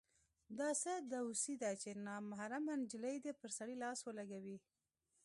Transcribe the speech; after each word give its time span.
دا 0.59 0.69
څه 0.81 0.93
دوسي 1.13 1.55
ده 1.63 1.71
چې 1.81 1.89
نامحرمه 2.05 2.73
نجلۍ 2.81 3.15
دې 3.23 3.31
پر 3.41 3.49
سړي 3.57 3.75
لاس 3.83 3.99
ولګوي. 4.03 4.57